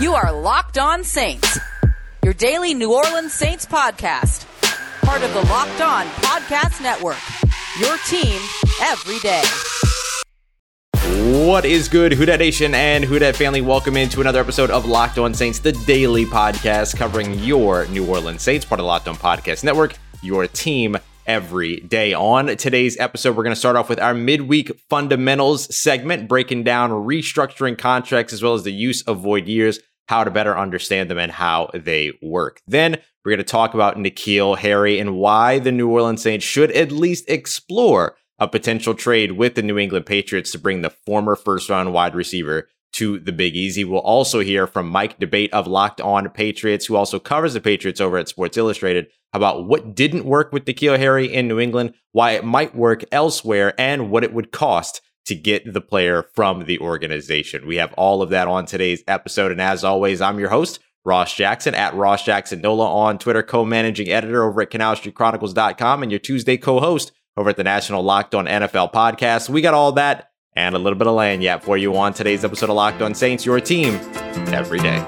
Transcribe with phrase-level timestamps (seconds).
[0.00, 1.58] You are Locked On Saints,
[2.22, 4.46] your daily New Orleans Saints podcast,
[5.04, 7.18] part of the Locked On Podcast Network.
[7.80, 8.40] Your team
[8.80, 9.42] every day.
[11.48, 13.60] What is good, Who Dat Nation and Who Dat family?
[13.60, 18.42] Welcome into another episode of Locked On Saints, the daily podcast covering your New Orleans
[18.42, 20.96] Saints, part of the Locked On Podcast Network, your team
[21.28, 22.14] every day.
[22.14, 26.90] On today's episode, we're going to start off with our midweek fundamentals segment, breaking down
[26.90, 31.18] restructuring contracts as well as the use of void years how to better understand them
[31.18, 32.62] and how they work.
[32.66, 36.72] Then we're going to talk about N'Keal Harry and why the New Orleans Saints should
[36.72, 41.36] at least explore a potential trade with the New England Patriots to bring the former
[41.36, 43.84] first round wide receiver to the Big Easy.
[43.84, 48.00] We'll also hear from Mike D'Abate of Locked On Patriots, who also covers the Patriots
[48.00, 52.32] over at Sports Illustrated, about what didn't work with N'Keal Harry in New England, why
[52.32, 56.78] it might work elsewhere, and what it would cost to get the player from the
[56.78, 57.66] organization.
[57.66, 59.52] We have all of that on today's episode.
[59.52, 63.64] And as always, I'm your host, Ross Jackson at Ross Jackson Nola on Twitter, co
[63.64, 68.34] managing editor over at CanalStreetChronicles.com, and your Tuesday co host over at the National Locked
[68.34, 69.50] On NFL podcast.
[69.50, 70.27] We got all that
[70.58, 73.46] and a little bit of lagniappe for you on today's episode of Locked On Saints,
[73.46, 73.94] your team
[74.52, 74.98] every day.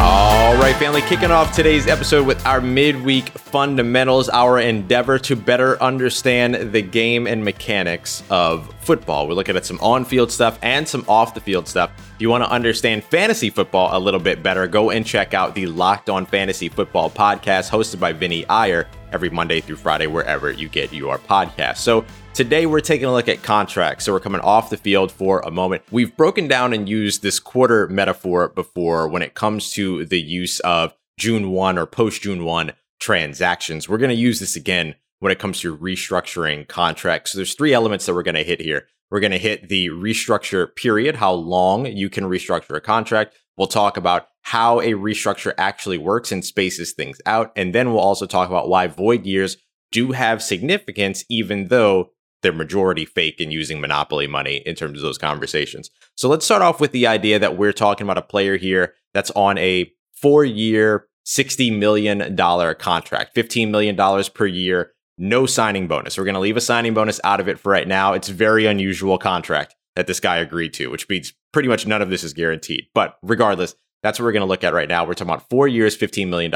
[0.00, 5.80] All right, family, kicking off today's episode with our midweek fundamentals, our endeavor to better
[5.80, 9.28] understand the game and mechanics of football.
[9.28, 11.90] We're looking at some on field stuff and some off the field stuff.
[12.14, 15.54] If you want to understand fantasy football a little bit better, go and check out
[15.54, 20.50] the Locked On Fantasy Football podcast hosted by Vinnie Iyer every Monday through Friday, wherever
[20.50, 21.76] you get your podcast.
[21.76, 24.04] So, Today, we're taking a look at contracts.
[24.04, 25.82] So, we're coming off the field for a moment.
[25.90, 30.60] We've broken down and used this quarter metaphor before when it comes to the use
[30.60, 33.88] of June 1 or post June 1 transactions.
[33.88, 37.32] We're going to use this again when it comes to restructuring contracts.
[37.32, 38.86] So, there's three elements that we're going to hit here.
[39.10, 43.36] We're going to hit the restructure period, how long you can restructure a contract.
[43.56, 47.52] We'll talk about how a restructure actually works and spaces things out.
[47.56, 49.56] And then we'll also talk about why void years
[49.90, 52.10] do have significance, even though
[52.42, 55.90] they're majority fake and using monopoly money in terms of those conversations.
[56.14, 59.30] So let's start off with the idea that we're talking about a player here that's
[59.32, 62.36] on a four year, $60 million
[62.76, 66.16] contract, $15 million per year, no signing bonus.
[66.16, 68.12] We're going to leave a signing bonus out of it for right now.
[68.12, 72.10] It's very unusual contract that this guy agreed to, which means pretty much none of
[72.10, 72.86] this is guaranteed.
[72.94, 75.04] But regardless, that's what we're going to look at right now.
[75.04, 76.52] We're talking about four years, $15 million.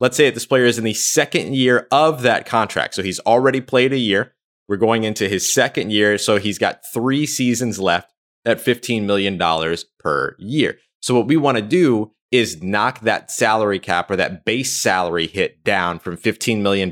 [0.00, 2.94] Let's say that this player is in the second year of that contract.
[2.94, 4.34] So he's already played a year.
[4.68, 8.12] We're going into his second year, so he's got three seasons left
[8.44, 9.38] at $15 million
[9.98, 10.78] per year.
[11.00, 15.26] So, what we want to do is knock that salary cap or that base salary
[15.26, 16.90] hit down from $15 million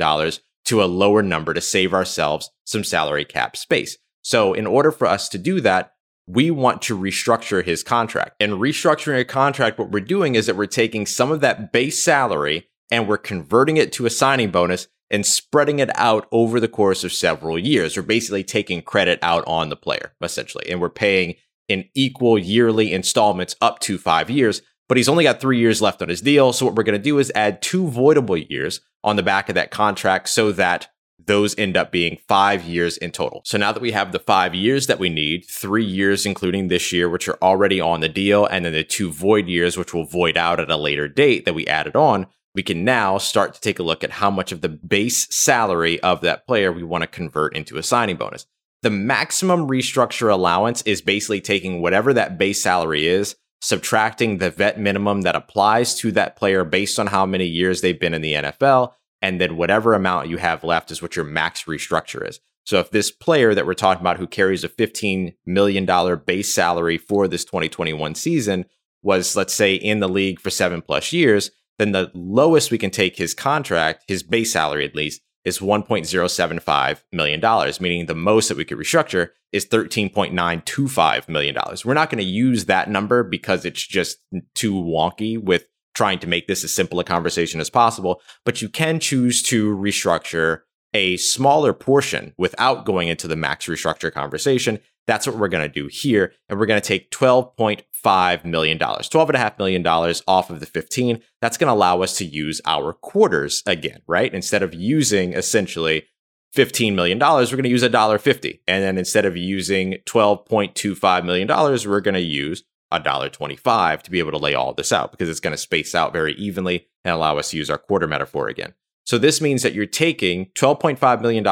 [0.67, 3.99] to a lower number to save ourselves some salary cap space.
[4.23, 5.93] So, in order for us to do that,
[6.27, 8.37] we want to restructure his contract.
[8.41, 12.03] And restructuring a contract, what we're doing is that we're taking some of that base
[12.03, 16.69] salary and we're converting it to a signing bonus and spreading it out over the
[16.69, 17.97] course of several years.
[17.97, 21.37] We're basically taking credit out on the player, essentially, and we're paying
[21.69, 24.63] in equal yearly installments up to five years.
[24.89, 26.53] But he's only got three years left on his deal.
[26.53, 29.55] So, what we're going to do is add two voidable years on the back of
[29.55, 30.89] that contract so that
[31.27, 33.43] those end up being five years in total.
[33.45, 36.93] So now that we have the five years that we need, three years, including this
[36.93, 40.05] year, which are already on the deal, and then the two void years, which will
[40.05, 43.61] void out at a later date that we added on, we can now start to
[43.61, 47.03] take a look at how much of the base salary of that player we want
[47.03, 48.47] to convert into a signing bonus.
[48.83, 53.37] The maximum restructure allowance is basically taking whatever that base salary is,
[53.67, 57.99] subtracting the vet minimum that applies to that player based on how many years they've
[57.99, 61.65] been in the NFL, and then whatever amount you have left is what your max
[61.65, 62.39] restructure is.
[62.63, 65.85] So if this player that we're talking about who carries a $15 million
[66.25, 68.67] base salary for this 2021 season
[69.03, 71.51] was, let's say, in the league for seven plus years,
[71.81, 77.03] then the lowest we can take his contract, his base salary at least, is $1.075
[77.13, 81.57] million, meaning the most that we could restructure is $13.925 million.
[81.85, 84.19] We're not going to use that number because it's just
[84.57, 88.69] too wonky with trying to make this as simple a conversation as possible, but you
[88.69, 90.63] can choose to restructure
[90.93, 94.81] a smaller portion without going into the max restructure conversation.
[95.07, 96.33] That's what we're going to do here.
[96.49, 101.23] And we're going to take $12.5 million, $12.5 million off of the 15.
[101.41, 104.33] That's going to allow us to use our quarters again, right?
[104.35, 106.07] Instead of using essentially
[106.55, 108.61] $15 million, we're going to use $1.50.
[108.67, 114.31] And then instead of using $12.25 million, we're going to use $1.25 to be able
[114.31, 117.39] to lay all this out because it's going to space out very evenly and allow
[117.39, 118.75] us to use our quarter metaphor again.
[119.05, 121.45] So this means that you're taking $12.5 million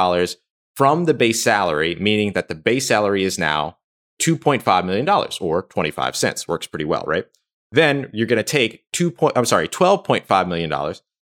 [0.75, 3.79] from the base salary, meaning that the base salary is now
[4.21, 5.09] $2.5 million
[5.41, 6.49] or 25 cents.
[6.49, 7.26] Works pretty well, right?
[7.73, 10.73] Then you're going to take two point, I'm sorry, $12.5 million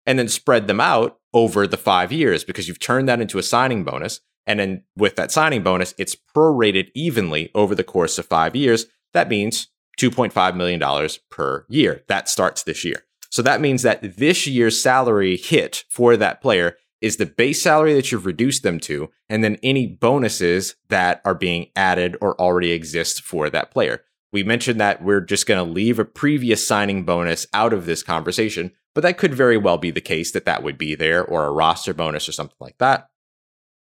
[0.07, 3.43] and then spread them out over the five years because you've turned that into a
[3.43, 4.21] signing bonus.
[4.47, 8.87] And then with that signing bonus, it's prorated evenly over the course of five years.
[9.13, 12.05] That means $2.5 million per year.
[12.07, 13.03] That starts this year.
[13.31, 17.95] So that means that this year's salary hit for that player is the base salary
[17.95, 22.73] that you've reduced them to, and then any bonuses that are being added or already
[22.73, 24.03] exist for that player.
[24.33, 28.03] We mentioned that we're just going to leave a previous signing bonus out of this
[28.03, 31.45] conversation, but that could very well be the case that that would be there or
[31.45, 33.09] a roster bonus or something like that.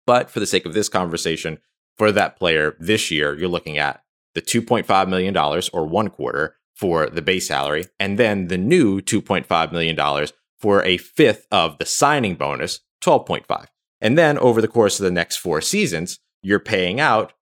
[0.05, 1.59] But for the sake of this conversation,
[1.97, 4.03] for that player this year, you're looking at
[4.35, 5.35] the $2.5 million
[5.73, 10.27] or one quarter for the base salary, and then the new $2.5 million
[10.59, 13.65] for a fifth of the signing bonus, 12.5.
[14.01, 17.33] And then over the course of the next four seasons, you're paying out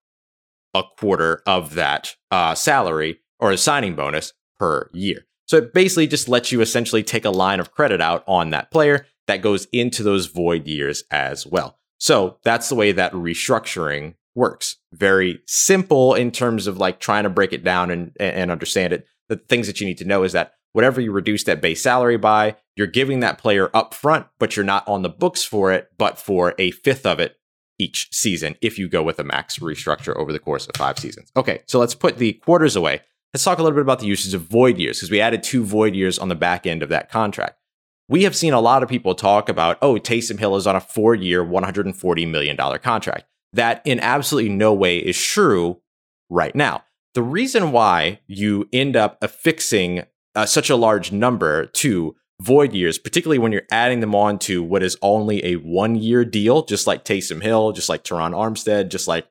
[0.74, 5.26] a quarter of that uh, salary or a signing bonus per year.
[5.46, 8.70] So it basically just lets you essentially take a line of credit out on that
[8.70, 11.78] player that goes into those void years as well.
[11.98, 14.76] So that's the way that restructuring works.
[14.92, 19.06] Very simple in terms of like trying to break it down and, and understand it.
[19.28, 22.18] The things that you need to know is that whatever you reduce that base salary
[22.18, 25.90] by, you're giving that player up front, but you're not on the books for it,
[25.98, 27.36] but for a fifth of it
[27.78, 31.30] each season if you go with a max restructure over the course of five seasons.
[31.36, 33.00] Okay, so let's put the quarters away.
[33.34, 35.64] Let's talk a little bit about the usage of void years because we added two
[35.64, 37.58] void years on the back end of that contract.
[38.08, 40.80] We have seen a lot of people talk about, oh, Taysom Hill is on a
[40.80, 43.24] four year, $140 million contract.
[43.52, 45.80] That in absolutely no way is true
[46.30, 46.84] right now.
[47.14, 52.98] The reason why you end up affixing uh, such a large number to void years,
[52.98, 56.86] particularly when you're adding them on to what is only a one year deal, just
[56.86, 59.26] like Taysom Hill, just like Terron Armstead, just like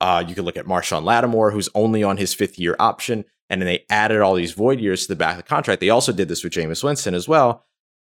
[0.00, 3.24] uh, you could look at Marshon Lattimore, who's only on his fifth year option.
[3.50, 5.80] And then they added all these void years to the back of the contract.
[5.80, 7.64] They also did this with Jameis Winston as well.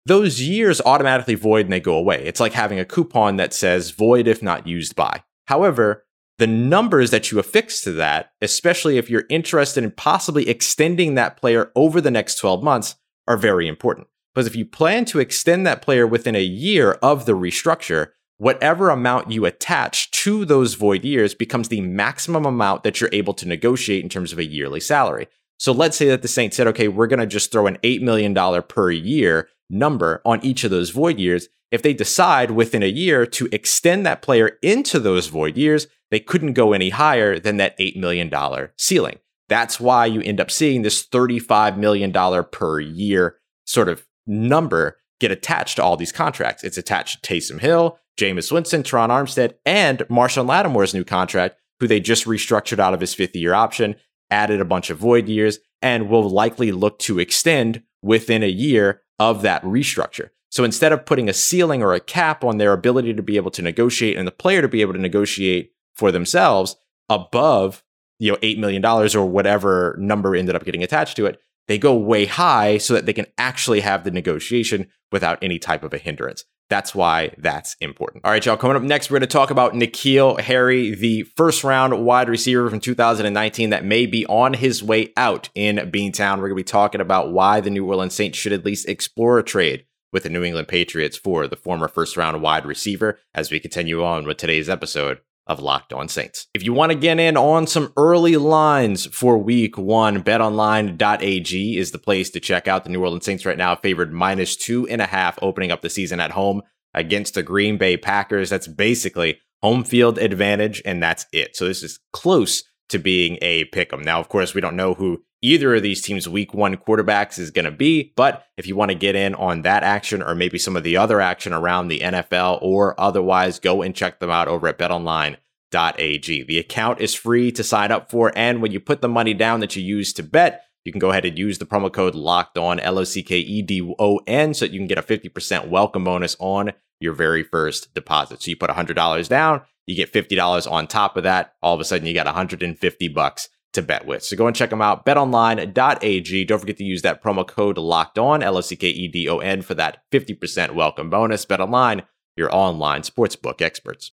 [0.05, 2.23] Those years automatically void and they go away.
[2.25, 5.23] It's like having a coupon that says void if not used by.
[5.47, 6.05] However,
[6.39, 11.37] the numbers that you affix to that, especially if you're interested in possibly extending that
[11.37, 12.95] player over the next 12 months,
[13.27, 14.07] are very important.
[14.33, 18.89] Because if you plan to extend that player within a year of the restructure, whatever
[18.89, 23.47] amount you attach to those void years becomes the maximum amount that you're able to
[23.47, 25.27] negotiate in terms of a yearly salary.
[25.59, 28.01] So let's say that the Saints said, okay, we're going to just throw an $8
[28.01, 28.33] million
[28.63, 31.47] per year number on each of those void years.
[31.71, 36.19] If they decide within a year to extend that player into those void years, they
[36.19, 38.31] couldn't go any higher than that $8 million
[38.77, 39.19] ceiling.
[39.47, 42.11] That's why you end up seeing this $35 million
[42.51, 46.63] per year sort of number get attached to all these contracts.
[46.63, 51.87] It's attached to Taysom Hill, Jameis Winston, Terron Armstead, and Marshon Lattimore's new contract, who
[51.87, 53.95] they just restructured out of his fifth year option,
[54.29, 59.01] added a bunch of void years, and will likely look to extend within a year
[59.19, 60.29] of that restructure.
[60.49, 63.51] So instead of putting a ceiling or a cap on their ability to be able
[63.51, 66.75] to negotiate and the player to be able to negotiate for themselves
[67.09, 67.83] above,
[68.19, 71.95] you know, $8 million or whatever number ended up getting attached to it, they go
[71.95, 75.97] way high so that they can actually have the negotiation without any type of a
[75.97, 76.43] hindrance.
[76.69, 78.25] That's why that's important.
[78.25, 78.57] All right, y'all.
[78.57, 82.69] Coming up next, we're going to talk about N'Keal Harry, the first round wide receiver
[82.69, 86.37] from 2019 that may be on his way out in Beantown.
[86.37, 89.37] We're going to be talking about why the New Orleans Saints should at least explore
[89.37, 93.51] a trade with the New England Patriots for the former first round wide receiver as
[93.51, 96.47] we continue on with today's episode of Locked On Saints.
[96.53, 101.91] If you want to get in on some early lines for week one, betonline.ag is
[101.91, 105.01] the place to check out the New Orleans Saints right now, favored minus two and
[105.01, 106.61] a half opening up the season at home
[106.93, 108.49] against the Green Bay Packers.
[108.49, 111.55] That's basically home field advantage, and that's it.
[111.55, 114.01] So this is close to being a pick 'em.
[114.01, 117.51] Now, of course, we don't know who either of these teams' week one quarterbacks is
[117.51, 118.13] going to be.
[118.15, 120.97] But if you want to get in on that action or maybe some of the
[120.97, 126.43] other action around the NFL or otherwise, go and check them out over at betonline.ag.
[126.43, 128.31] The account is free to sign up for.
[128.35, 131.11] And when you put the money down that you use to bet, you can go
[131.11, 134.19] ahead and use the promo code locked on L O C K E D O
[134.25, 138.41] N so that you can get a 50% welcome bonus on your very first deposit.
[138.41, 141.55] So you put $100 down, you get $50 on top of that.
[141.61, 144.23] All of a sudden you got 150 bucks to bet with.
[144.23, 146.45] So go and check them out, betonline.ag.
[146.45, 149.27] Don't forget to use that promo code locked on, L O C K E D
[149.27, 151.45] O N, for that 50% welcome bonus.
[151.45, 154.11] BetOnline, your online sportsbook experts.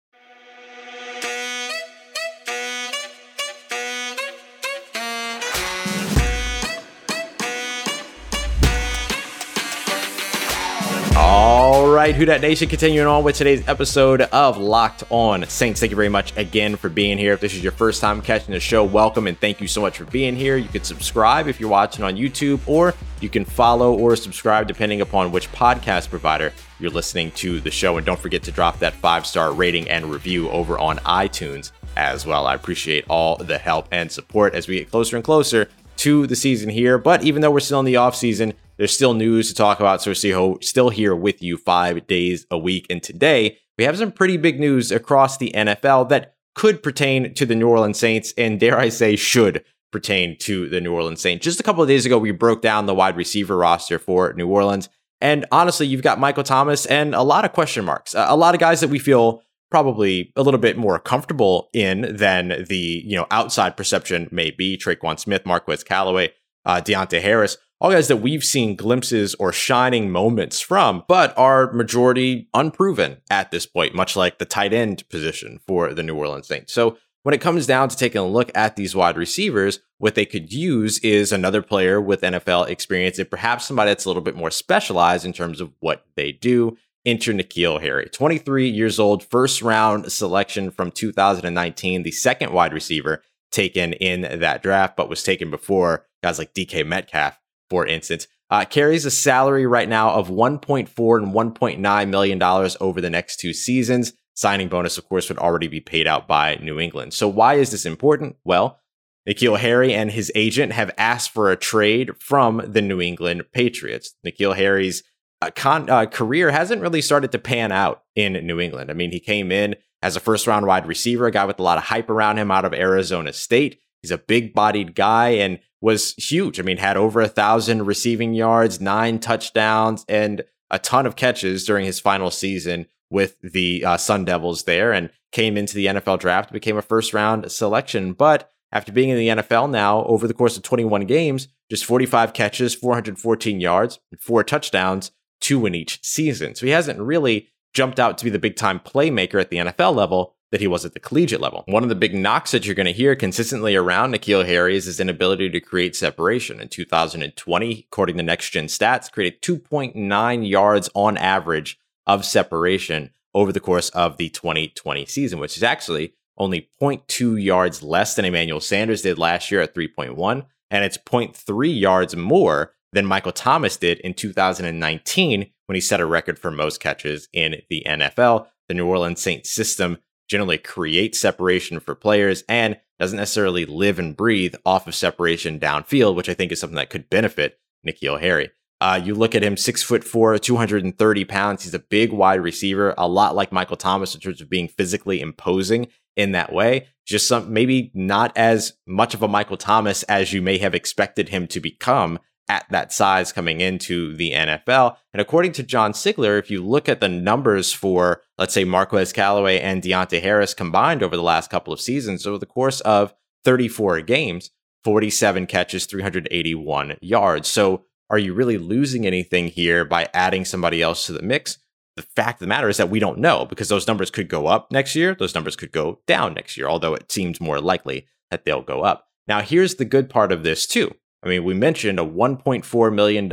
[11.16, 11.53] All
[11.94, 15.78] right Who Nation, continuing on with today's episode of Locked On Saints.
[15.78, 17.34] Thank you very much again for being here.
[17.34, 19.98] If this is your first time catching the show, welcome and thank you so much
[19.98, 20.56] for being here.
[20.56, 25.02] You can subscribe if you're watching on YouTube, or you can follow or subscribe depending
[25.02, 27.96] upon which podcast provider you're listening to the show.
[27.96, 32.26] And don't forget to drop that five star rating and review over on iTunes as
[32.26, 32.48] well.
[32.48, 35.68] I appreciate all the help and support as we get closer and closer
[36.04, 36.99] to the season here.
[36.99, 40.02] But even though we're still in the off season, there's still news to talk about.
[40.02, 42.87] So we're still here with you five days a week.
[42.90, 47.46] And today we have some pretty big news across the NFL that could pertain to
[47.46, 51.42] the New Orleans Saints and dare I say should pertain to the New Orleans Saints.
[51.42, 54.49] Just a couple of days ago, we broke down the wide receiver roster for New
[54.49, 54.90] Orleans.
[55.23, 58.61] And honestly, you've got Michael Thomas and a lot of question marks, a lot of
[58.61, 59.42] guys that we feel
[59.74, 64.78] probably a little bit more comfortable in than the you know outside perception may be.
[64.78, 66.32] Tre'Quan Smith, Marquez Callaway,
[66.64, 71.70] uh, Deonte Harris all guys that we've seen glimpses or shining moments from, but are
[71.72, 76.46] majority unproven at this point, much like the tight end position for the New Orleans
[76.46, 76.72] Saints.
[76.72, 80.24] So when it comes down to taking a look at these wide receivers, what they
[80.24, 84.36] could use is another player with NFL experience and perhaps somebody that's a little bit
[84.36, 86.76] more specialized in terms of what they do.
[87.06, 93.23] Enter N'Keal Harry, 23 years old, first round selection from 2019, the second wide receiver
[93.50, 97.38] taken in that draft, but was taken before guys like DK Metcalf
[97.70, 103.00] for instance, uh, carries a salary right now of 1.4 and 1.9 million dollars over
[103.00, 104.12] the next two seasons.
[104.34, 107.14] Signing bonus, of course, would already be paid out by New England.
[107.14, 108.37] So why is this important?
[108.44, 108.80] Well,
[109.28, 114.14] N'Keal Harry and his agent have asked for a trade from the New England Patriots.
[114.26, 115.02] N'Keal Harry's
[115.50, 118.90] con- uh, career hasn't really started to pan out in New England.
[118.90, 121.62] I mean, he came in as a first round wide receiver, a guy with a
[121.62, 123.80] lot of hype around him out of Arizona State.
[124.02, 126.60] He's a big bodied guy and was huge.
[126.60, 131.64] I mean, had over a thousand receiving yards, nine touchdowns, and a ton of catches
[131.64, 136.20] during his final season with the uh, Sun Devils there, and came into the NFL
[136.20, 138.12] draft, became a first round selection.
[138.12, 142.32] But after being in the NFL now over the course of 21 games, just 45
[142.32, 145.12] catches, 414 yards, and four touchdowns,
[145.44, 146.54] two in each season.
[146.54, 149.94] So he hasn't really jumped out to be the big time playmaker at the NFL
[149.94, 151.64] level, that he was at the collegiate level.
[151.66, 154.84] One of the big knocks that you're going to hear consistently around N'Keal Harry is
[154.84, 156.60] his inability to create separation.
[156.60, 163.52] In 2020, according to Next Gen Stats, created 2.9 yards on average of separation over
[163.52, 168.60] the course of the 2020 season, which is actually only 0.2 yards less than Emmanuel
[168.60, 173.98] Sanders did last year at 3.1, and it's 0.3 yards more than Michael Thomas did
[173.98, 178.46] in 2019 when he set a record for most catches in the NFL.
[178.68, 179.98] The New Orleans Saints system
[180.28, 186.14] generally creates separation for players and doesn't necessarily live and breathe off of separation downfield,
[186.14, 188.50] which I think is something that could benefit N'Keal Harry.
[188.80, 191.64] Uh, you look at him, six foot four, 230 pounds.
[191.64, 195.20] He's a big wide receiver, a lot like Michael Thomas in terms of being physically
[195.20, 196.88] imposing in that way.
[197.06, 201.28] Just some, maybe not as much of a Michael Thomas as you may have expected
[201.28, 204.96] him to become at that size coming into the NFL.
[205.12, 209.12] And according to John Sigler, if you look at the numbers for, let's say, Marquez
[209.12, 213.14] Callaway and Deonte Harris combined over the last couple of seasons, over the course of
[213.44, 214.50] 34 games,
[214.84, 217.48] 47 catches, 381 yards.
[217.48, 221.58] So are you really losing anything here by adding somebody else to the mix?
[221.96, 224.46] The fact of the matter is that we don't know because those numbers could go
[224.46, 225.14] up next year.
[225.14, 228.82] Those numbers could go down next year, although it seems more likely that they'll go
[228.82, 229.06] up.
[229.26, 230.94] Now, here's the good part of this, too.
[231.24, 233.32] I mean, we mentioned a $1.4 million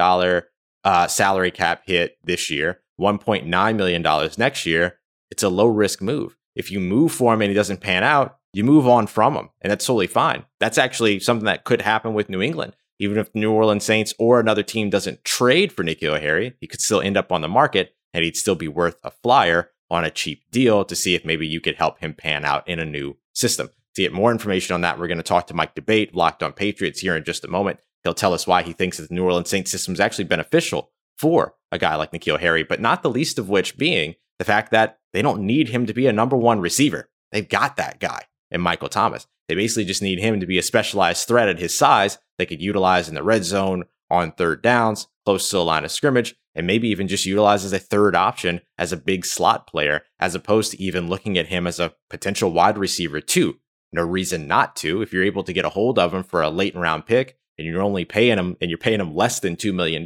[0.83, 5.00] uh, salary cap hit this year, $1.9 million next year.
[5.29, 6.38] It's a low risk move.
[6.55, 9.50] If you move for him and he doesn't pan out, you move on from him,
[9.62, 10.45] and that's totally fine.
[10.60, 12.75] That's actually something that could happen with New England.
[13.00, 16.81] Even if New Orleans Saints or another team doesn't trade for N'Keal Harry, he could
[16.81, 20.12] still end up on the market and he'd still be worth a flyer on a
[20.12, 23.17] cheap deal to see if maybe you could help him pan out in a new
[23.33, 23.69] system.
[23.95, 26.53] To get more information on that, we're going to talk to Mike D'Abate, Locked on
[26.53, 27.79] Patriots, here in just a moment.
[28.03, 30.91] He'll tell us why he thinks that the New Orleans Saints system is actually beneficial
[31.17, 34.71] for a guy like N'Keal Harry, but not the least of which being the fact
[34.71, 37.10] that they don't need him to be a number one receiver.
[37.31, 39.27] They've got that guy in Michael Thomas.
[39.48, 42.62] They basically just need him to be a specialized threat at his size they could
[42.62, 46.65] utilize in the red zone on third downs, close to the line of scrimmage, and
[46.65, 50.71] maybe even just utilize as a third option as a big slot player, as opposed
[50.71, 53.60] to even looking at him as a potential wide receiver too
[53.91, 55.01] no reason not to.
[55.01, 57.67] If you're able to get a hold of him for a late round pick and
[57.67, 60.05] you're only paying him and you're paying him less than $2 million,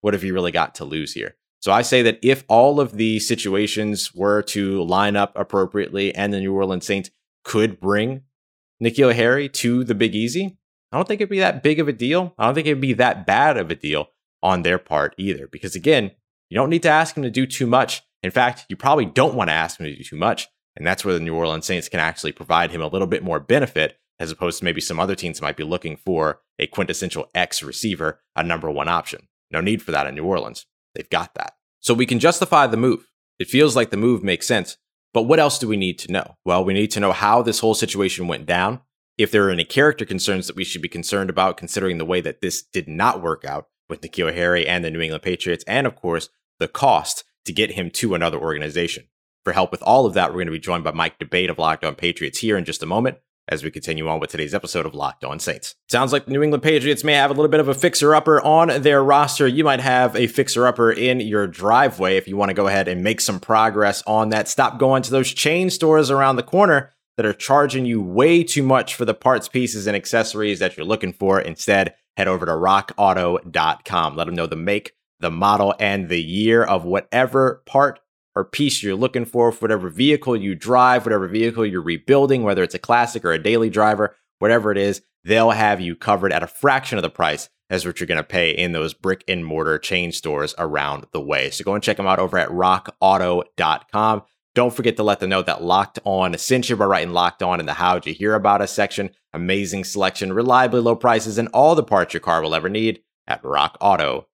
[0.00, 1.36] what have you really got to lose here?
[1.60, 6.32] So I say that if all of the situations were to line up appropriately and
[6.32, 7.10] the New Orleans Saints
[7.44, 8.22] could bring
[8.82, 10.56] N'Keal Harry to the Big Easy,
[10.90, 12.34] I don't think it'd be that big of a deal.
[12.38, 14.08] I don't think it'd be that bad of a deal
[14.42, 15.46] on their part either.
[15.46, 16.12] Because again,
[16.50, 18.02] You don't need to ask him to do too much.
[18.22, 20.48] In fact, you probably don't want to ask him to do too much.
[20.76, 23.40] And that's where the New Orleans Saints can actually provide him a little bit more
[23.40, 27.62] benefit as opposed to maybe some other teams might be looking for a quintessential X
[27.62, 29.28] receiver, a number one option.
[29.50, 30.66] No need for that in New Orleans.
[30.94, 31.54] They've got that.
[31.80, 33.10] So we can justify the move.
[33.38, 34.76] It feels like the move makes sense.
[35.12, 36.36] But what else do we need to know?
[36.44, 38.80] Well, we need to know how this whole situation went down,
[39.18, 42.20] if there are any character concerns that we should be concerned about, considering the way
[42.20, 45.86] that this did not work out with N'Keal Harry and the New England Patriots, and
[45.86, 49.08] of course, the cost to get him to another organization.
[49.44, 51.58] For help with all of that, we're going to be joined by Mike D'Abate of
[51.58, 53.18] Locked On Patriots here in just a moment
[53.48, 55.74] as we continue on with today's episode of Locked On Saints.
[55.88, 58.40] Sounds like the New England Patriots may have a little bit of a fixer upper
[58.42, 59.48] on their roster.
[59.48, 62.86] You might have a fixer upper in your driveway if you want to go ahead
[62.86, 64.46] and make some progress on that.
[64.46, 68.62] Stop going to those chain stores around the corner that are charging you way too
[68.62, 71.40] much for the parts, pieces, and accessories that you're looking for.
[71.40, 74.16] Instead, head over to rockauto.com.
[74.16, 78.00] Let them know the make, the model, and the year of whatever part
[78.34, 82.62] or piece you're looking for, for whatever vehicle you drive, whatever vehicle you're rebuilding, whether
[82.62, 86.42] it's a classic or a daily driver, whatever it is, they'll have you covered at
[86.42, 89.44] a fraction of the price as what you're going to pay in those brick and
[89.44, 91.50] mortar chain stores around the way.
[91.50, 94.22] So go and check them out over at rockauto.com.
[94.54, 97.60] Don't forget to let them know that Locked On sent you by writing Locked On
[97.60, 99.10] in the How'd You Hear About Us section.
[99.32, 103.42] Amazing selection, reliably low prices, and all the parts your car will ever need at
[103.44, 104.24] rockauto.com.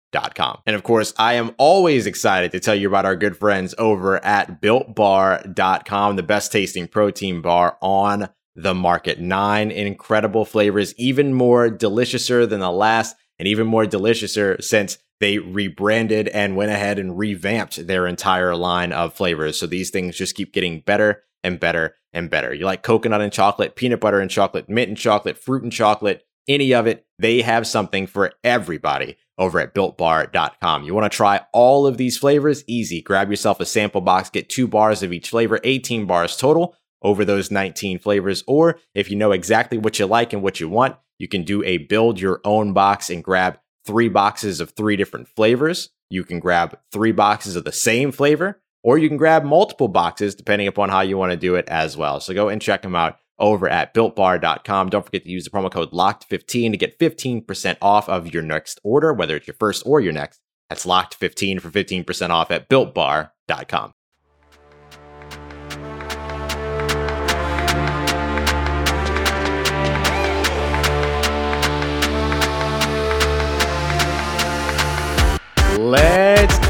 [0.65, 4.23] And of course, I am always excited to tell you about our good friends over
[4.23, 9.19] at builtbar.com, the best tasting protein bar on the market.
[9.19, 15.37] Nine incredible flavors, even more deliciouser than the last, and even more deliciouser since they
[15.37, 19.59] rebranded and went ahead and revamped their entire line of flavors.
[19.59, 22.53] So these things just keep getting better and better and better.
[22.53, 26.23] You like coconut and chocolate, peanut butter and chocolate, mint and chocolate, fruit and chocolate,
[26.47, 30.83] any of it, they have something for everybody over at builtbar.com.
[30.83, 32.63] You want to try all of these flavors?
[32.67, 33.01] Easy.
[33.01, 37.23] Grab yourself a sample box, get two bars of each flavor, 18 bars total over
[37.23, 38.43] those 19 flavors.
[38.47, 41.63] Or if you know exactly what you like and what you want, you can do
[41.63, 45.89] a build your own box and grab three boxes of three different flavors.
[46.09, 50.35] You can grab three boxes of the same flavor, or you can grab multiple boxes
[50.35, 52.19] depending upon how you want to do it as well.
[52.19, 54.89] So go and check them out over at builtbar.com.
[54.89, 58.79] Don't forget to use the promo code LOCKED15 to get 15% off of your next
[58.83, 60.39] order, whether it's your first or your next.
[60.69, 63.91] That's LOCKED15 for 15% off at builtbar.com.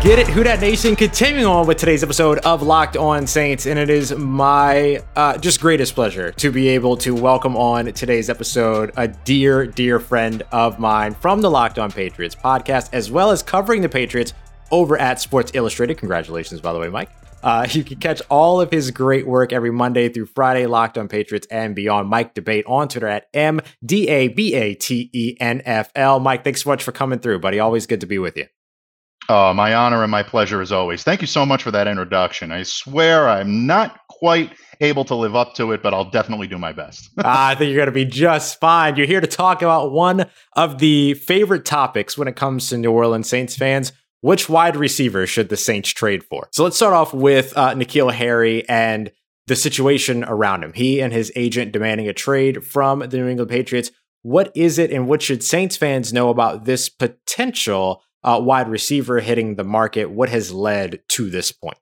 [0.01, 0.95] get it, Who Dat Nation.
[0.95, 5.59] Continuing on with today's episode of Locked On Saints, and it is my uh, just
[5.59, 10.79] greatest pleasure to be able to welcome on today's episode a dear, dear friend of
[10.79, 14.33] mine from the Locked On Patriots podcast, as well as covering the Patriots
[14.71, 15.97] over at Sports Illustrated.
[15.97, 17.09] Congratulations, by the way, Mike.
[17.41, 21.07] Uh, you can catch all of his great work every Monday through Friday, Locked on
[21.07, 22.07] Patriots and beyond.
[22.07, 26.19] Mike D'Abate on Twitter at M D A B A T E N F L.
[26.19, 27.59] Mike, thanks so much for coming through, buddy.
[27.59, 28.45] Always good to be with you.
[29.29, 31.03] Oh, my honor and my pleasure as always.
[31.03, 32.51] Thank you so much for that introduction.
[32.51, 36.57] I swear I'm not quite able to live up to it, but I'll definitely do
[36.57, 37.09] my best.
[37.17, 38.95] I think you're going to be just fine.
[38.95, 42.91] You're here to talk about one of the favorite topics when it comes to New
[42.91, 43.91] Orleans Saints fans.
[44.21, 46.47] Which wide receiver should the Saints trade for?
[46.51, 49.11] So let's start off with uh, N'Keal Harry and
[49.45, 50.73] the situation around him.
[50.73, 53.91] He and his agent demanding a trade from the New England Patriots.
[54.23, 59.19] What is it, and what should Saints fans know about this potential uh, wide receiver
[59.19, 60.09] hitting the market?
[60.09, 61.77] What has led to this point?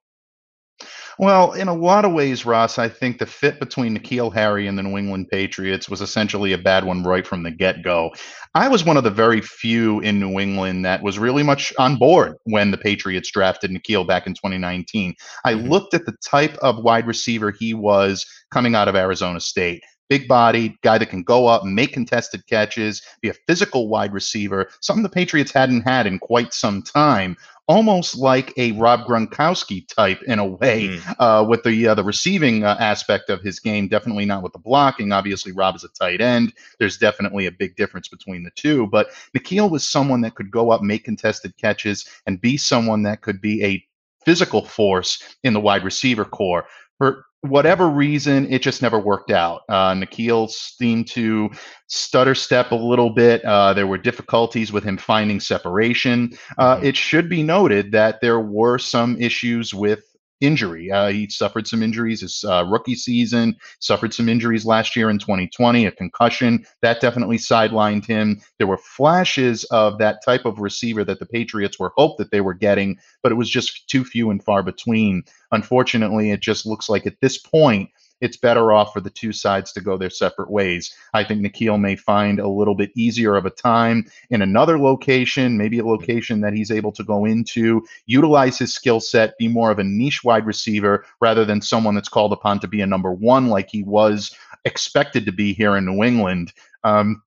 [1.17, 4.77] Well, in a lot of ways, Ross, I think the fit between N'Keal Harry and
[4.77, 8.11] the New England Patriots was essentially a bad one right from the get go.
[8.53, 11.95] I was one of the very few in New England that was really much on
[11.95, 15.15] board when the Patriots drafted N'Keal back in 2019.
[15.45, 15.69] I mm-hmm.
[15.69, 20.27] looked at the type of wide receiver he was coming out of Arizona State big
[20.27, 24.69] body guy that can go up, and make contested catches, be a physical wide receiver,
[24.81, 27.35] something the Patriots hadn't had in quite some time.
[27.67, 31.15] Almost like a Rob Gronkowski type in a way, mm.
[31.17, 33.87] uh, with the uh, the receiving uh, aspect of his game.
[33.87, 35.11] Definitely not with the blocking.
[35.11, 36.53] Obviously, Rob is a tight end.
[36.77, 38.85] There's definitely a big difference between the two.
[38.85, 43.21] But N'Keal was someone that could go up, make contested catches, and be someone that
[43.21, 43.83] could be a
[44.25, 46.67] physical force in the wide receiver corps.
[46.99, 49.61] For whatever reason, it just never worked out.
[49.69, 51.49] Uh, N'Keal seemed to
[51.87, 53.43] stutter step a little bit.
[53.45, 56.31] Uh, there were difficulties with him finding separation.
[56.57, 56.85] Uh, mm-hmm.
[56.85, 60.03] it should be noted that there were some issues with
[60.41, 60.91] injury.
[60.91, 65.19] Uh, he suffered some injuries his uh, rookie season, suffered some injuries last year in
[65.19, 68.41] 2020, a concussion that definitely sidelined him.
[68.57, 72.41] There were flashes of that type of receiver that the Patriots were hoped that they
[72.41, 75.23] were getting, but it was just too few and far between.
[75.51, 77.89] Unfortunately, it just looks like at this point,
[78.21, 80.93] it's better off for the two sides to go their separate ways.
[81.13, 85.57] I think N'Keal may find a little bit easier of a time in another location,
[85.57, 89.71] maybe a location that he's able to go into, utilize his skill set, be more
[89.71, 93.11] of a niche wide receiver rather than someone that's called upon to be a number
[93.11, 96.51] one like he was expected to be here in New England.
[96.83, 97.21] Um,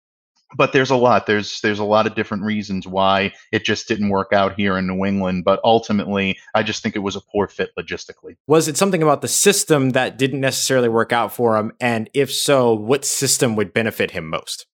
[0.57, 4.09] but there's a lot there's there's a lot of different reasons why it just didn't
[4.09, 7.49] work out here in New England but ultimately I just think it was a poor
[7.49, 8.37] fit logistically.
[8.47, 12.33] Was it something about the system that didn't necessarily work out for him and if
[12.33, 14.67] so what system would benefit him most?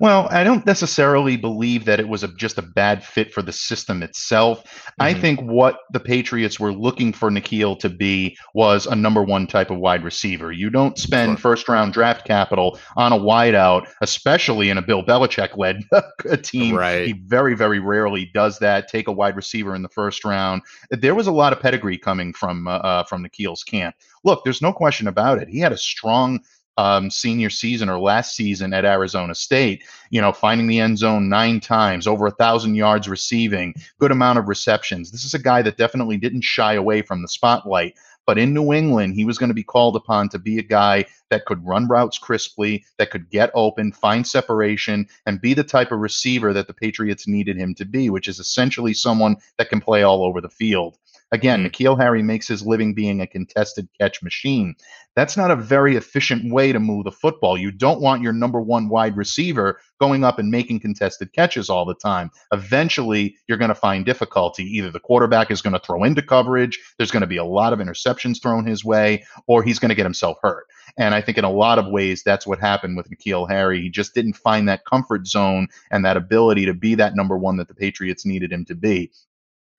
[0.00, 3.52] Well, I don't necessarily believe that it was a, just a bad fit for the
[3.52, 4.64] system itself.
[4.64, 5.02] Mm-hmm.
[5.02, 9.46] I think what the Patriots were looking for N'Keal to be was a number one
[9.46, 10.52] type of wide receiver.
[10.52, 11.36] You don't spend sure.
[11.38, 15.82] first round draft capital on a wideout, especially in a Bill Belichick led
[16.42, 16.76] team.
[16.76, 17.06] Right.
[17.06, 18.88] He very, very rarely does that.
[18.88, 20.62] Take a wide receiver in the first round.
[20.90, 23.94] There was a lot of pedigree coming from uh, uh from N'Keal's camp.
[24.24, 25.48] Look, there's no question about it.
[25.48, 26.40] He had a strong
[26.76, 31.28] um, senior season or last season at Arizona State, you know, finding the end zone
[31.28, 35.10] nine times, over a thousand yards receiving, good amount of receptions.
[35.10, 37.94] This is a guy that definitely didn't shy away from the spotlight.
[38.24, 41.06] But in New England, he was going to be called upon to be a guy
[41.30, 45.90] that could run routes crisply, that could get open, find separation, and be the type
[45.90, 49.80] of receiver that the Patriots needed him to be, which is essentially someone that can
[49.80, 50.98] play all over the field.
[51.32, 51.64] Again.
[51.64, 54.74] N'Keal Harry makes his living being a contested catch machine.
[55.16, 57.56] That's not a very efficient way to move the football.
[57.56, 61.86] You don't want your number one wide receiver going up and making contested catches all
[61.86, 62.30] the time.
[62.52, 64.64] Eventually, you're going to find difficulty.
[64.76, 67.72] Either the quarterback is going to throw into coverage, there's going to be a lot
[67.72, 70.66] of interceptions thrown his way, or he's going to get himself hurt.
[70.98, 73.80] And I think in a lot of ways, that's what happened with N'Keal Harry.
[73.80, 77.56] He just didn't find that comfort zone and that ability to be that number one
[77.56, 79.10] that the Patriots needed him to be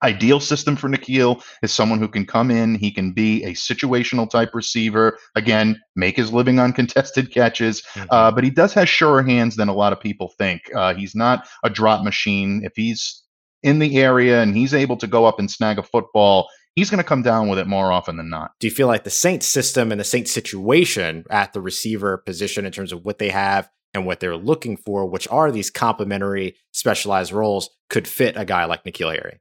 [0.04, 4.30] ideal system for N'Keal is someone who can come in, he can be a situational
[4.30, 8.08] type receiver, again, make his living on contested catches, mm-hmm.
[8.12, 10.62] uh, but he does have surer hands than a lot of people think.
[10.76, 12.62] Uh, he's not a drop machine.
[12.64, 13.24] If he's
[13.64, 16.98] in the area and he's able to go up and snag a football, he's going
[16.98, 18.52] to come down with it more often than not.
[18.60, 22.66] Do you feel like the Saints system and the Saints situation at the receiver position
[22.66, 26.56] in terms of what they have and what they're looking for, which are these complementary
[26.72, 29.40] specialized roles, could fit a guy like N'Keal Harry?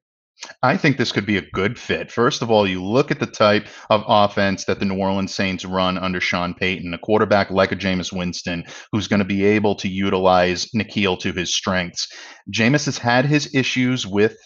[0.63, 2.11] I think this could be a good fit.
[2.11, 5.65] First of all, you look at the type of offense that the New Orleans Saints
[5.65, 9.75] run under Sean Payton, a quarterback like a Jameis Winston, who's going to be able
[9.77, 12.09] to utilize N'Keal to his strengths.
[12.53, 14.37] Jameis has had his issues with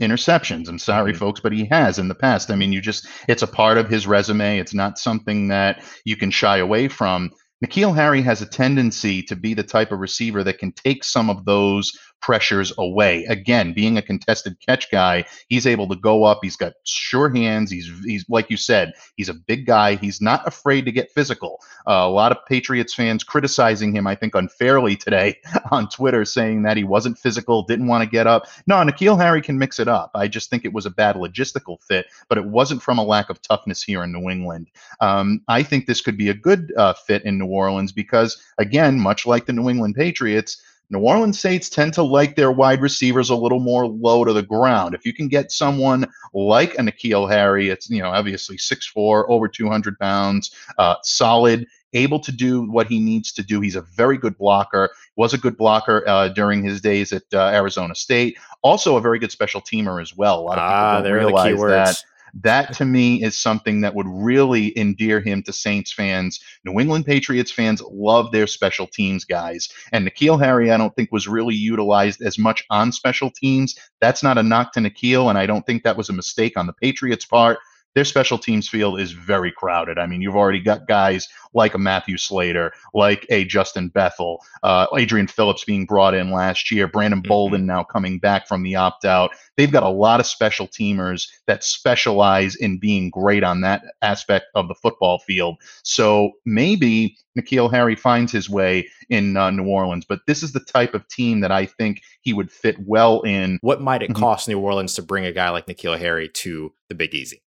[0.00, 0.68] interceptions.
[0.68, 1.18] I'm sorry, mm-hmm.
[1.18, 2.50] folks, but he has in the past.
[2.50, 4.58] I mean, you just, it's a part of his resume.
[4.58, 7.30] It's not something that you can shy away from.
[7.64, 11.30] N'Keal Harry has a tendency to be the type of receiver that can take some
[11.30, 13.24] of those pressures away.
[13.26, 16.40] Again, being a contested catch guy, he's able to go up.
[16.42, 17.70] He's got sure hands.
[17.70, 19.94] He's he's like you said, he's a big guy.
[19.96, 21.60] He's not afraid to get physical.
[21.86, 25.38] Uh, a lot of Patriots fans criticizing him, I think, unfairly today
[25.70, 28.46] on Twitter, saying that he wasn't physical, didn't want to get up.
[28.66, 30.10] No, N'Keal Harry can mix it up.
[30.14, 33.30] I just think it was a bad logistical fit, but it wasn't from a lack
[33.30, 34.68] of toughness here in New England.
[35.00, 38.98] Um, I think this could be a good uh, fit in New Orleans because, again,
[38.98, 43.30] much like the New England Patriots New Orleans Saints tend to like their wide receivers
[43.30, 44.94] a little more low to the ground.
[44.94, 49.48] If you can get someone like a N'Keal Harry, it's you know obviously 6'4", over
[49.48, 53.60] 200 pounds, uh, solid, able to do what he needs to do.
[53.60, 54.90] He's a very good blocker.
[55.16, 58.38] Was a good blocker uh, during his days at uh, Arizona State.
[58.62, 60.40] Also a very good special teamer as well.
[60.40, 62.04] A lot of people ah, don't realize that.
[62.42, 66.40] That to me is something that would really endear him to Saints fans.
[66.64, 69.68] New England Patriots fans love their special teams guys.
[69.92, 73.76] And N'Keal Harry, I don't think, was really utilized as much on special teams.
[74.00, 76.66] That's not a knock to N'Keal, and I don't think that was a mistake on
[76.66, 77.58] the Patriots' part
[77.96, 79.98] their special teams field is very crowded.
[79.98, 84.86] I mean, you've already got guys like a Matthew Slater, like a Justin Bethel, uh,
[84.94, 87.28] Adrian Phillips being brought in last year, Brandon mm-hmm.
[87.28, 89.30] Bolden now coming back from the opt out.
[89.56, 94.44] They've got a lot of special teamers that specialize in being great on that aspect
[94.54, 95.56] of the football field.
[95.82, 100.60] So maybe N'Keal Harry finds his way in uh, New Orleans, but this is the
[100.60, 103.58] type of team that I think he would fit well in.
[103.62, 104.22] What might it mm-hmm.
[104.22, 107.40] cost New Orleans to bring a guy like N'Keal Harry to the Big Easy?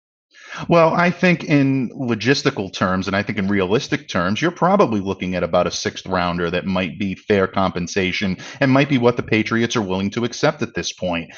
[0.69, 5.35] Well, I think in logistical terms, and I think in realistic terms, you're probably looking
[5.35, 9.23] at about a sixth rounder that might be fair compensation and might be what the
[9.23, 11.31] Patriots are willing to accept at this point.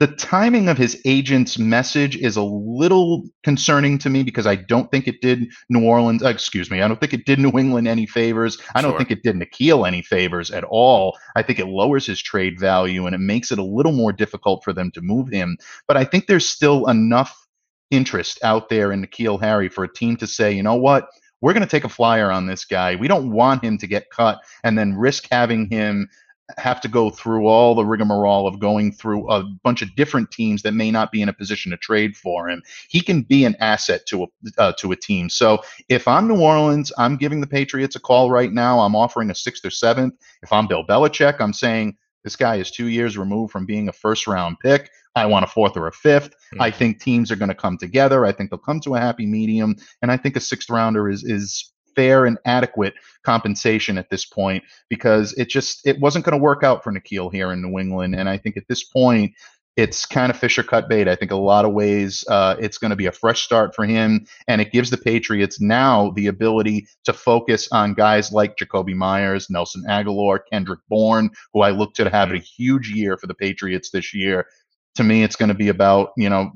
[0.00, 4.88] the timing of his agent's message is a little concerning to me because I don't
[4.92, 7.88] think it did New Orleans, uh, excuse me, I don't think it did New England
[7.88, 8.58] any favors.
[8.76, 8.98] I don't Sure.
[8.98, 11.18] think it did N'Keal any favors at all.
[11.34, 14.62] I think it lowers his trade value and it makes it a little more difficult
[14.62, 15.56] for them to move him.
[15.88, 17.47] But I think there's still enough
[17.90, 21.08] interest out there in N'Keal Harry for a team to say, you know what?
[21.40, 22.96] We're going to take a flyer on this guy.
[22.96, 26.08] We don't want him to get cut and then risk having him
[26.56, 30.62] have to go through all the rigmarole of going through a bunch of different teams
[30.62, 32.62] that may not be in a position to trade for him.
[32.88, 35.28] He can be an asset to a uh, to a team.
[35.28, 38.80] So if I'm New Orleans, I'm giving the Patriots a call right now.
[38.80, 40.14] I'm offering a sixth or seventh.
[40.42, 43.92] If I'm Bill Belichick, I'm saying this guy is two years removed from being a
[43.92, 44.90] first round pick.
[45.18, 46.62] I want a fourth or a 5th Hmm.
[46.62, 48.24] I think teams are going to come together.
[48.24, 51.24] I think they'll come to a happy medium, and I think a sixth rounder is
[51.24, 56.42] is fair and adequate compensation at this point because it just it wasn't going to
[56.42, 59.32] work out for N'Keal here in New England, and I think at this point
[59.76, 61.06] it's kind of Fisher cut bait.
[61.06, 63.84] I think a lot of ways uh, it's going to be a fresh start for
[63.84, 68.94] him, and it gives the Patriots now the ability to focus on guys like Jakobi
[68.94, 73.34] Meyers, Nelson Agholor, Kendrick Bourne, who I look to have a huge year for the
[73.34, 74.46] Patriots this year.
[74.98, 76.52] To me, it's going to be about you know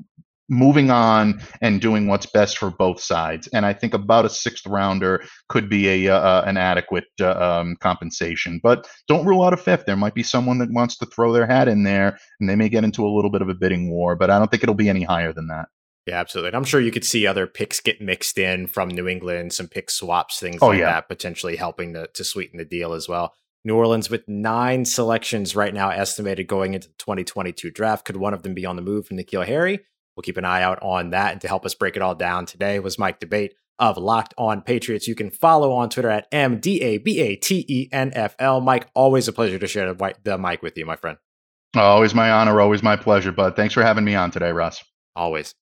[0.49, 3.47] moving on and doing what's best for both sides.
[3.53, 7.77] And I think about a sixth rounder could be a uh, an adequate uh, um,
[7.79, 8.59] compensation.
[8.61, 9.85] But don't rule out a fifth.
[9.85, 12.69] There might be someone that wants to throw their hat in there, and they may
[12.69, 14.15] get into a little bit of a bidding war.
[14.15, 15.69] But I don't think it'll be any higher than that.
[16.05, 16.49] Yeah, absolutely.
[16.49, 19.69] And I'm sure you could see other picks get mixed in from New England, some
[19.69, 20.91] pick swaps, things Oh, like yeah.
[20.91, 23.33] that, potentially helping to, to sweeten the deal as well.
[23.65, 28.05] New Orleans with nine selections right now estimated going into the 2022 draft.
[28.05, 29.79] Could one of them be on the move from N'Keal Harry?
[30.15, 31.31] We'll keep an eye out on that.
[31.31, 34.61] And to help us break it all down today was Mike D'Abate of Locked On
[34.61, 35.07] Patriots.
[35.07, 38.35] You can follow on Twitter at M D A B A T E N F
[38.37, 38.61] L.
[38.61, 41.17] Mike, always a pleasure to share the, the mic with you, my friend.
[41.75, 43.31] Always my honor, always my pleasure.
[43.31, 44.83] Bud, thanks for having me on today, Russ.
[45.15, 45.55] Always.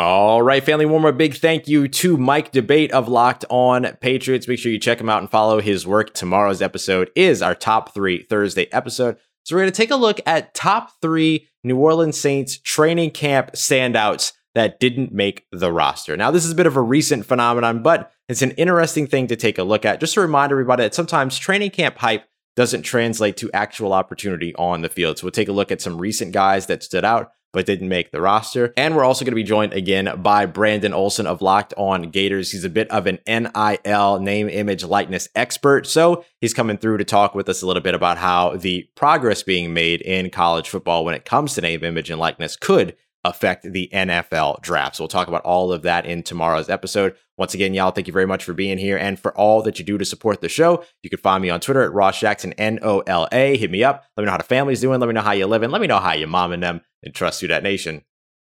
[0.00, 0.86] All right, family.
[0.86, 4.48] One more big thank you to Mike D'Abate of Locked On Patriots.
[4.48, 6.14] Make sure you check him out and follow his work.
[6.14, 9.18] Tomorrow's episode is our top three Thursday episode.
[9.44, 13.52] So we're going to take a look at top three New Orleans Saints training camp
[13.52, 16.16] standouts that didn't make the roster.
[16.16, 19.36] Now, this is a bit of a recent phenomenon, but it's an interesting thing to
[19.36, 20.00] take a look at.
[20.00, 22.24] Just to remind everybody that sometimes training camp hype
[22.56, 25.18] doesn't translate to actual opportunity on the field.
[25.18, 28.10] So we'll take a look at some recent guys that stood out but didn't make
[28.10, 28.72] the roster.
[28.76, 32.52] And we're also going to be joined again by Brandon Olson of Locked On Gators.
[32.52, 35.86] He's a bit of an NIL name, image, likeness expert.
[35.86, 39.42] So he's coming through to talk with us a little bit about how the progress
[39.42, 43.70] being made in college football when it comes to name, image, and likeness could affect
[43.70, 44.96] the NFL draft.
[44.96, 47.14] So we'll talk about all of that in tomorrow's episode.
[47.36, 49.84] Once again, y'all, thank you very much for being here and for all that you
[49.84, 50.84] do to support the show.
[51.02, 53.56] You can find me on Twitter at Ross Jackson, N O L A.
[53.56, 54.04] Hit me up.
[54.16, 55.00] Let me know how the family's doing.
[55.00, 55.70] Let me know how you're living.
[55.70, 58.04] Let me know how your mom and them and trust you that nation.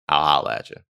[0.09, 0.79] I'll holler at you.